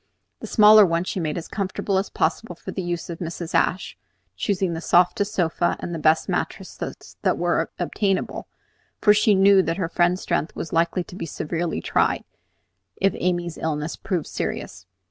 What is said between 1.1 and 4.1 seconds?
made as comfortable as possible for the use of Mrs. Ashe,